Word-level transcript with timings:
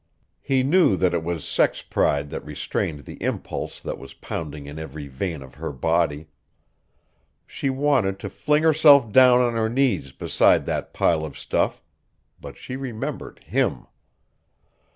He 0.41 0.63
knew 0.63 0.97
that 0.97 1.13
it 1.13 1.23
was 1.23 1.47
sex 1.47 1.83
pride 1.83 2.31
that 2.31 2.43
restrained 2.43 3.01
the 3.05 3.21
impulse 3.21 3.79
that 3.79 3.99
was 3.99 4.15
pounding 4.15 4.65
in 4.65 4.79
every 4.79 5.07
vein 5.07 5.43
of 5.43 5.53
her 5.61 5.71
body. 5.71 6.25
She 7.45 7.69
wanted 7.69 8.17
to 8.21 8.29
fling 8.31 8.63
herself 8.63 9.11
down 9.11 9.41
on 9.41 9.53
her 9.53 9.69
knees 9.69 10.11
beside 10.11 10.65
that 10.65 10.91
pile 10.91 11.23
of 11.23 11.37
stuff 11.37 11.83
but 12.39 12.57
she 12.57 12.75
remembered 12.75 13.43
HIM! 13.45 13.85